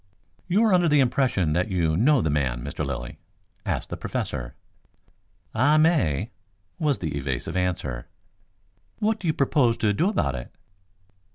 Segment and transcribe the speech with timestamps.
[0.47, 2.83] "You are under the impression that you know the man, Mr.
[2.83, 3.19] Lilly?"
[3.67, 4.55] asked the Professor.
[5.53, 6.31] "I may,"
[6.79, 8.07] was the evasive answer.
[8.97, 10.51] "What do you propose to do about it?"